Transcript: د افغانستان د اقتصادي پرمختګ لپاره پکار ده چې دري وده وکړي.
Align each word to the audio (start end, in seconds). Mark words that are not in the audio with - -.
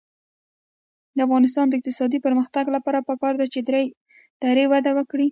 د 1.15 1.17
افغانستان 1.27 1.65
د 1.67 1.73
اقتصادي 1.79 2.19
پرمختګ 2.25 2.65
لپاره 2.75 3.05
پکار 3.09 3.33
ده 3.39 3.45
چې 3.53 3.59
دري 4.43 4.65
وده 4.71 4.91
وکړي. 4.97 5.27